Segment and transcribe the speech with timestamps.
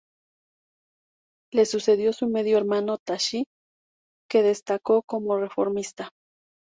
[1.53, 3.45] Le sucedió su medio hermano Tashi,
[4.27, 6.09] que destacó como reformista.